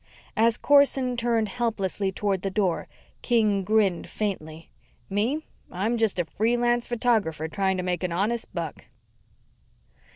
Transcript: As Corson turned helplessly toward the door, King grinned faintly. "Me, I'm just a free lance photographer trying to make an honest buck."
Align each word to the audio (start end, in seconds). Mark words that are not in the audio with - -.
As 0.35 0.57
Corson 0.57 1.15
turned 1.15 1.47
helplessly 1.49 2.11
toward 2.11 2.41
the 2.41 2.49
door, 2.49 2.87
King 3.21 3.63
grinned 3.63 4.09
faintly. 4.09 4.71
"Me, 5.11 5.45
I'm 5.71 5.95
just 5.97 6.17
a 6.17 6.25
free 6.25 6.57
lance 6.57 6.87
photographer 6.87 7.47
trying 7.47 7.77
to 7.77 7.83
make 7.83 8.01
an 8.01 8.11
honest 8.11 8.51
buck." 8.51 8.85